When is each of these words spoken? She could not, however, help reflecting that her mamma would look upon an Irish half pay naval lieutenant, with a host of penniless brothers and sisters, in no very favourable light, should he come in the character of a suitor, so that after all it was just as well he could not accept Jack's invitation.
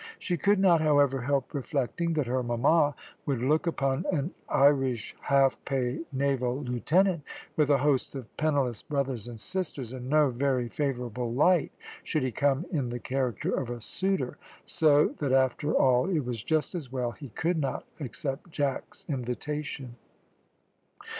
She 0.17 0.35
could 0.35 0.57
not, 0.57 0.81
however, 0.81 1.21
help 1.21 1.53
reflecting 1.53 2.13
that 2.13 2.25
her 2.25 2.41
mamma 2.41 2.95
would 3.27 3.37
look 3.39 3.67
upon 3.67 4.07
an 4.11 4.33
Irish 4.49 5.15
half 5.21 5.63
pay 5.63 5.99
naval 6.11 6.59
lieutenant, 6.63 7.21
with 7.55 7.69
a 7.69 7.77
host 7.77 8.15
of 8.15 8.35
penniless 8.35 8.81
brothers 8.81 9.27
and 9.27 9.39
sisters, 9.39 9.93
in 9.93 10.09
no 10.09 10.31
very 10.31 10.69
favourable 10.69 11.31
light, 11.31 11.71
should 12.03 12.23
he 12.23 12.31
come 12.31 12.65
in 12.71 12.89
the 12.89 12.97
character 12.97 13.53
of 13.53 13.69
a 13.69 13.79
suitor, 13.79 14.39
so 14.65 15.09
that 15.19 15.33
after 15.33 15.71
all 15.71 16.09
it 16.09 16.25
was 16.25 16.43
just 16.43 16.73
as 16.73 16.91
well 16.91 17.11
he 17.11 17.29
could 17.29 17.59
not 17.59 17.85
accept 17.99 18.49
Jack's 18.49 19.05
invitation. 19.07 19.97